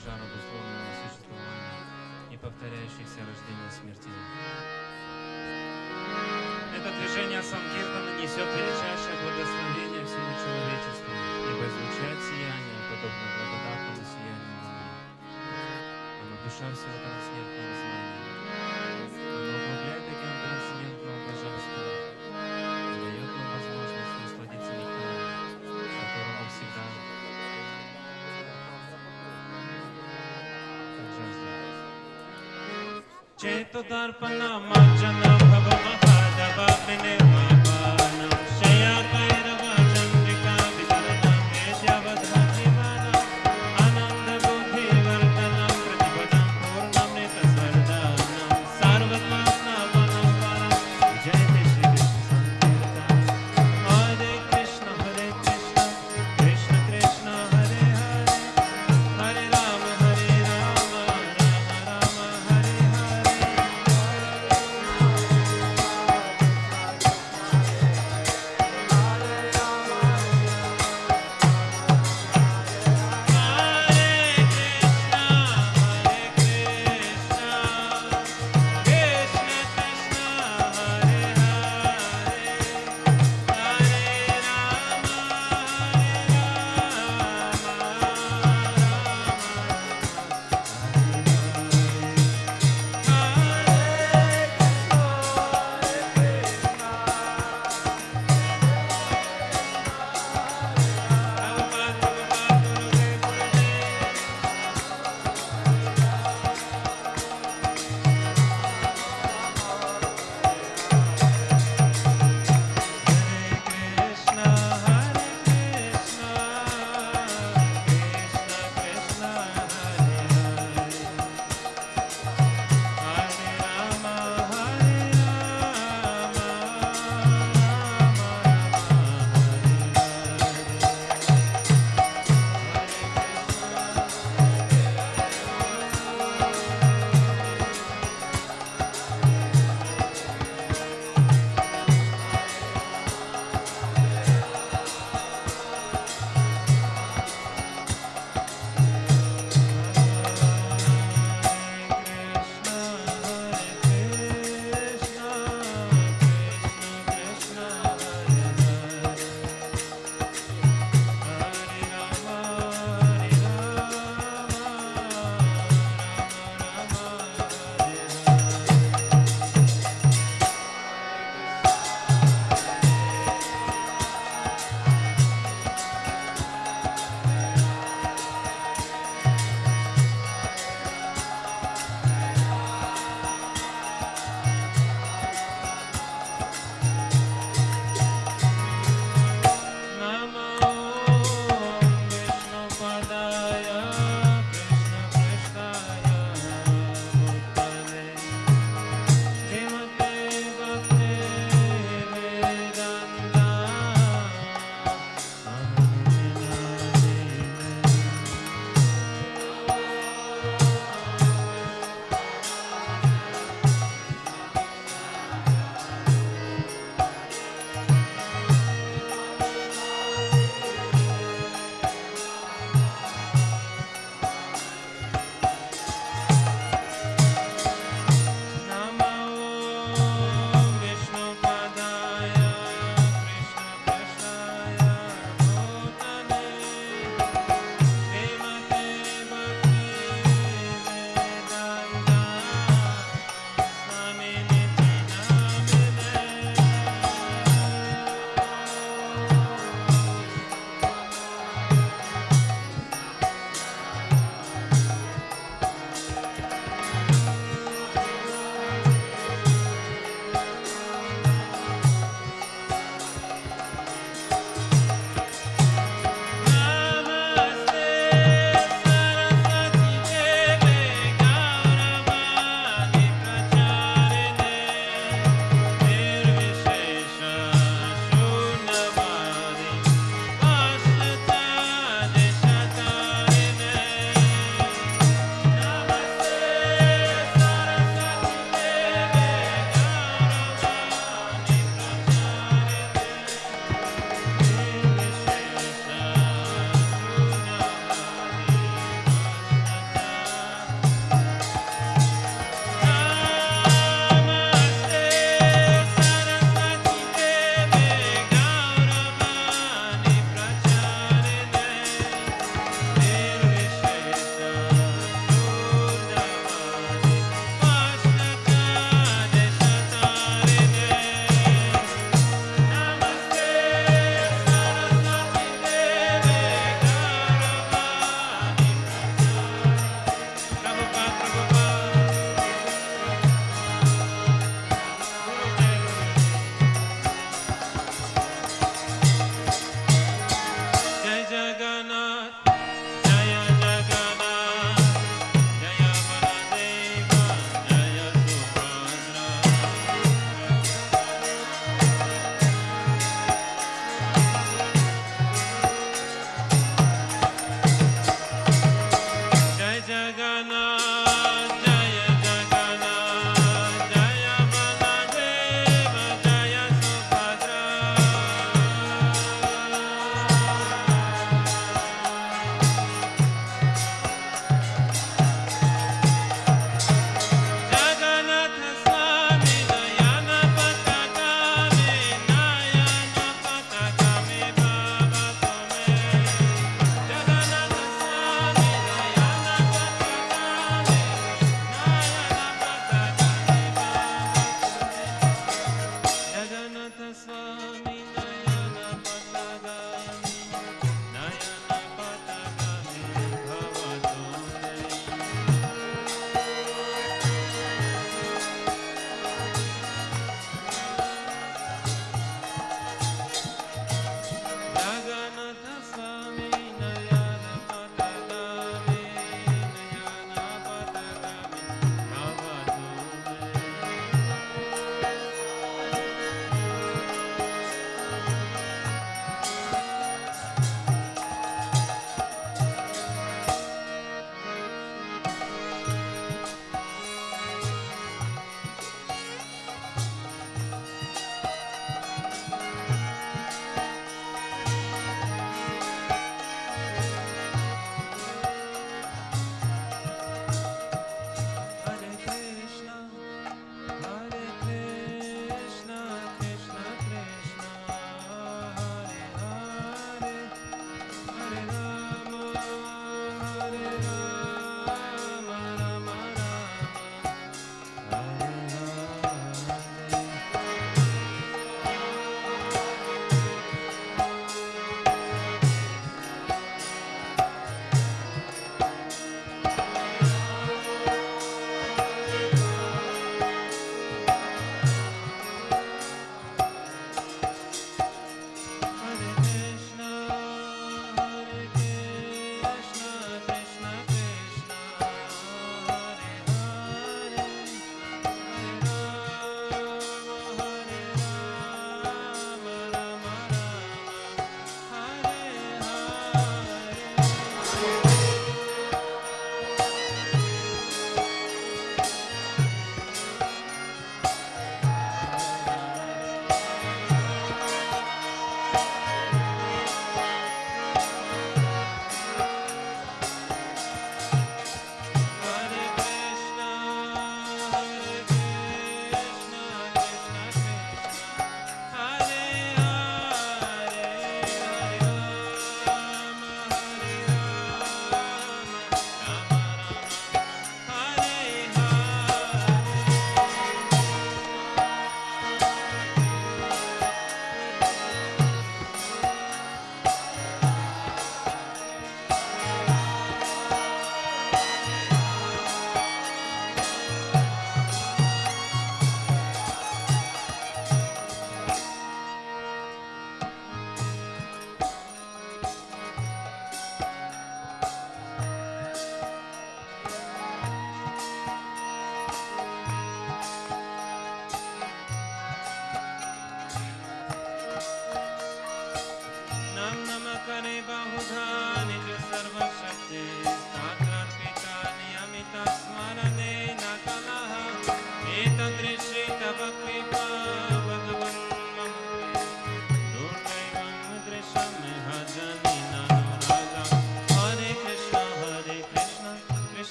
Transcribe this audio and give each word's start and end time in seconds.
пожара 0.00 0.24
обусловленного 0.24 0.92
существования, 0.96 1.76
не 2.30 2.36
повторяющихся 2.38 3.20
рождения 3.20 3.68
и 3.68 3.76
смерти. 3.76 4.08
Это 6.72 6.88
движение 6.96 7.42
Санкиртана 7.42 8.16
несет 8.16 8.48
величайшее 8.48 9.16
благословение 9.20 10.04
всему 10.08 10.32
человечеству, 10.40 11.12
ибо 11.52 11.62
излучает 11.68 12.18
сияние, 12.24 12.80
подобно 12.88 13.26
благодатному 13.36 14.04
сиянию 14.08 14.56
Луны. 14.64 14.88
Оно 16.24 16.34
душа 16.44 16.66
всего 16.72 16.96
трансцендентного 16.96 17.72
знания. 17.76 18.29
चेत 33.40 33.76
दर्पण 33.90 34.42
मर्जन 34.68 35.20
भव 35.42 35.68
महादव 35.84 36.60
विने 36.86 37.29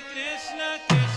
Krishna 0.00 0.78
Krishna. 0.86 1.07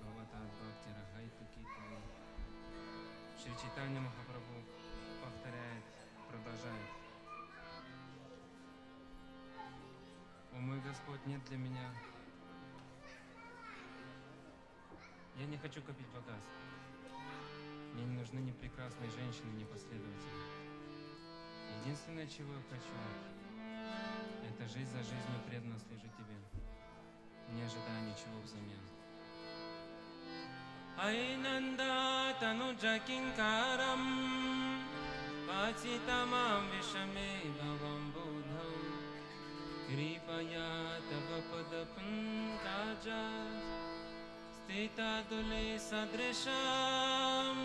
Bhavatat 0.00 0.48
bhakti 0.56 0.88
rahaitu 0.88 1.44
kitai. 1.52 2.00
Шри 3.36 3.52
Чайтанья 3.60 4.00
Махапрабху 4.00 4.64
повторяет, 5.22 5.84
продолжает. 6.30 6.90
О 10.54 10.56
мой 10.56 10.80
Господь, 10.80 11.26
нет 11.26 11.44
для 11.44 11.58
меня. 11.58 11.92
Я 15.36 15.44
не 15.44 15.58
хочу 15.58 15.82
копить 15.82 16.08
богатство. 16.08 16.62
Мне 17.92 18.06
не 18.06 18.16
нужны 18.18 18.38
ни 18.38 18.52
прекрасные 18.52 19.10
женщины, 19.10 19.50
ни 19.58 19.64
последователи. 19.64 20.40
Единственное, 21.82 22.26
чего 22.26 22.54
я 22.54 22.62
хочу, 22.70 22.94
это 24.48 24.66
жизнь 24.68 24.90
за 24.90 25.02
жизнью 25.02 25.38
преданно 25.46 25.78
служить 25.78 26.16
Тебе, 26.16 26.34
не 27.54 27.62
ожидая 27.62 28.00
ничего 28.02 28.38
взамен. 28.44 28.78
Айнанда 30.98 32.34
тануджа 32.40 32.98
кинкарам 33.06 34.02
Пацитамам 35.46 36.64
вишаме 36.72 37.32
бхавам 37.54 38.02
будхам 38.14 38.82
Крипая 39.86 40.98
тава 41.08 41.40
падапанкаджа 41.50 43.26
Стита 44.56 45.12
дуле 45.30 45.78
садришам 45.78 47.58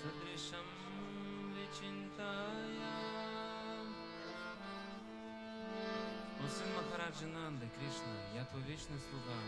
Садришам 0.00 0.67
О 6.98 7.00
сын 7.00 7.06
Махараджи 7.06 7.26
Нанды, 7.26 7.68
Кришна, 7.78 8.16
я 8.34 8.44
твой 8.46 8.62
вечный 8.62 8.98
слуга, 8.98 9.38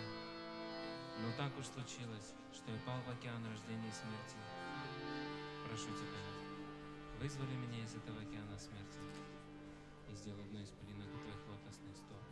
но 1.19 1.33
так 1.37 1.51
уж 1.59 1.67
случилось, 1.67 2.35
что 2.55 2.71
я 2.71 2.79
пал 2.87 3.01
в 3.03 3.11
океан 3.11 3.45
рождения 3.45 3.89
и 3.89 3.93
смерти. 3.93 4.37
Прошу 5.67 5.89
тебя, 5.99 6.21
вызволи 7.21 7.55
меня 7.57 7.83
из 7.83 7.95
этого 7.97 8.21
океана 8.21 8.57
смерти 8.57 9.01
и 10.09 10.15
сделай 10.15 10.45
одну 10.45 10.61
из 10.61 10.71
пылинок 10.71 11.09
у 11.13 11.19
твоих 11.19 11.49
лотосных 11.49 11.97
стоп. 11.97 12.23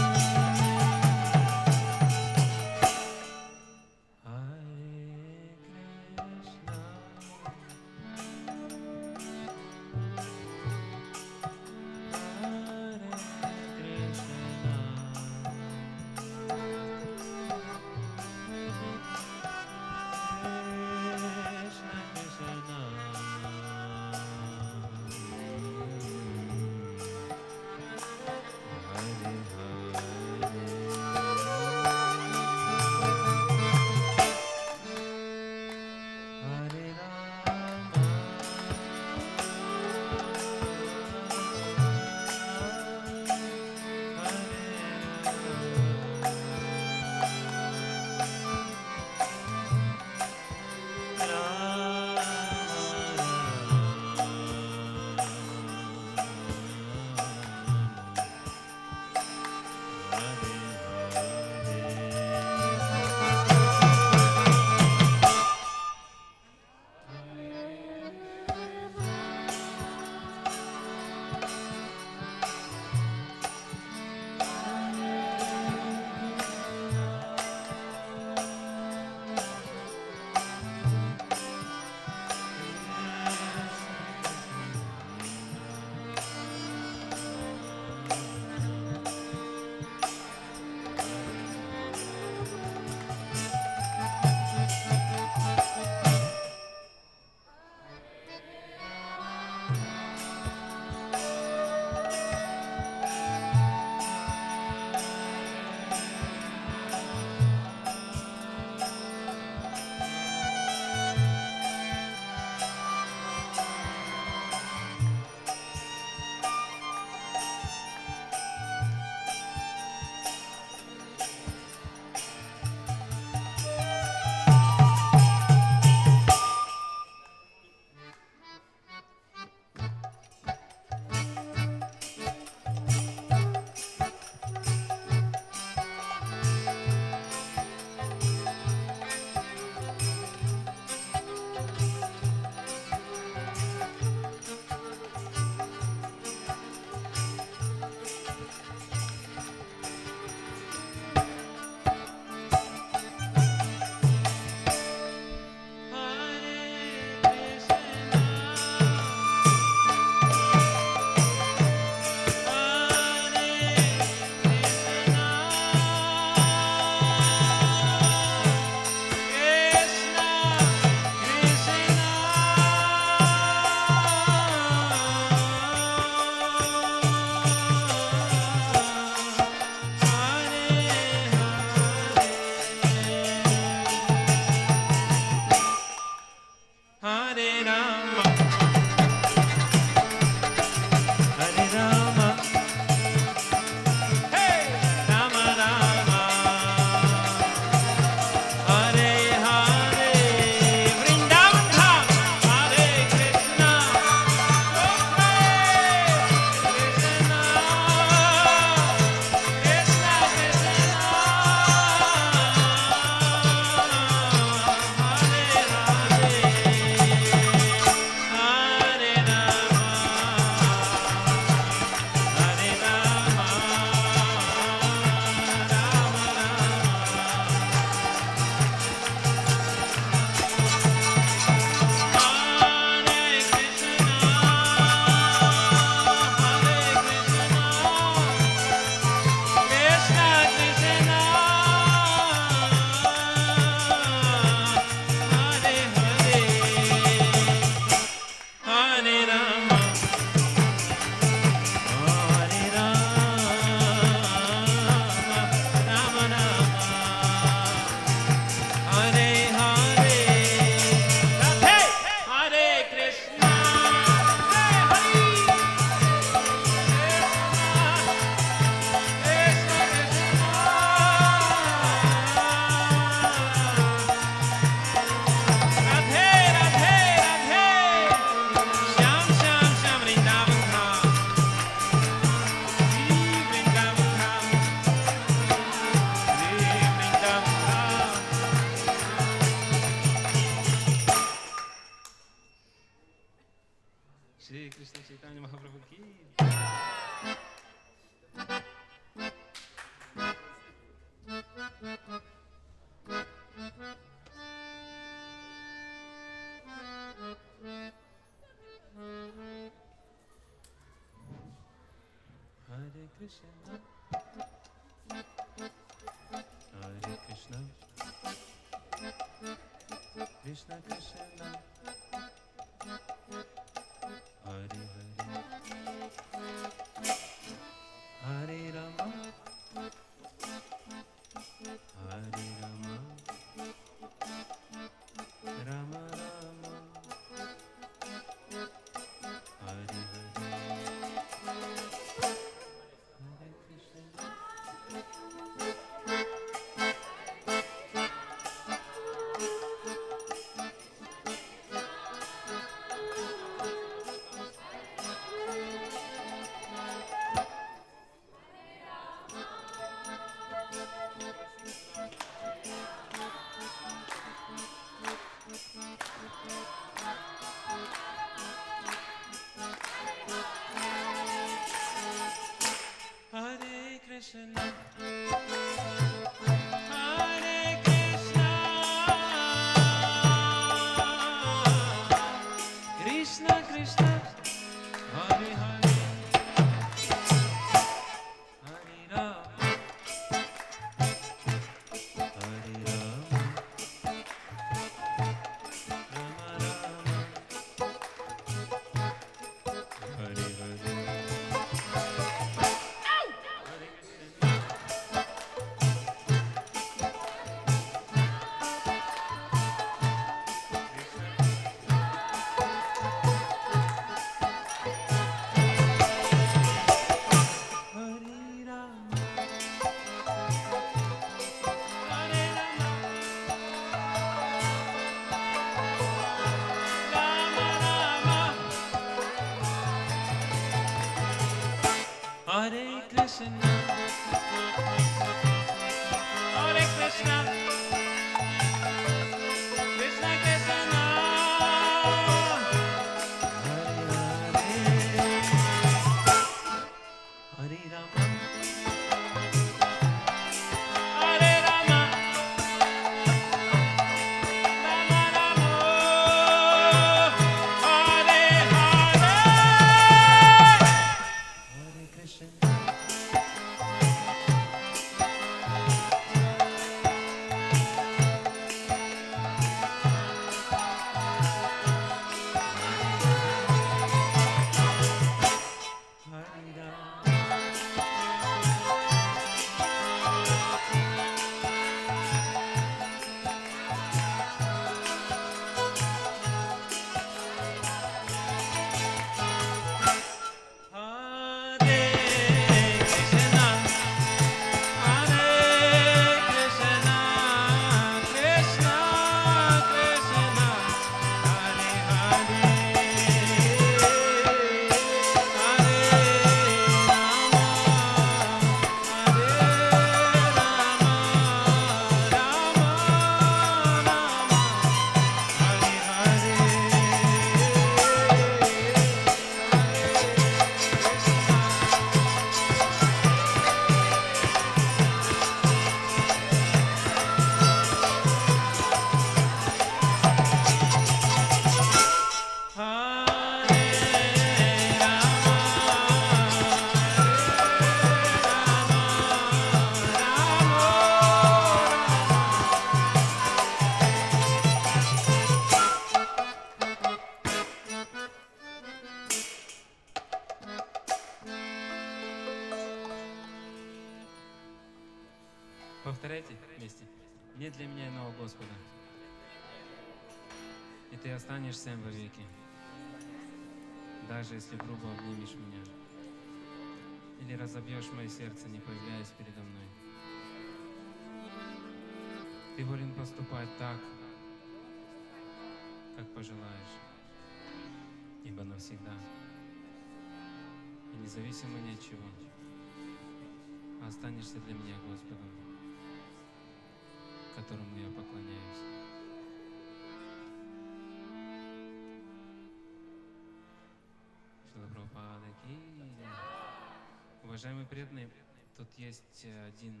Уважаемые 597.66 597.88
преданные, 597.88 598.30
тут 598.76 598.88
есть 598.96 599.44
э, 599.44 599.66
один 599.66 600.00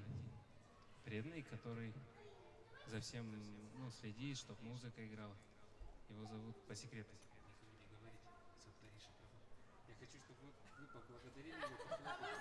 преданный, 1.04 1.42
который 1.42 1.92
за 2.86 3.00
всем 3.00 3.28
ну, 3.76 3.90
следит, 3.90 4.38
чтобы 4.38 4.62
музыка 4.62 5.04
играла. 5.04 5.34
Его 6.08 6.24
зовут 6.26 6.56
по 6.68 6.76
секрету. 6.76 7.10
Я 9.88 9.94
хочу, 9.96 10.16
чтобы 10.20 10.52
вы 10.78 10.86
поблагодарили 10.86 11.56
его. 11.56 12.35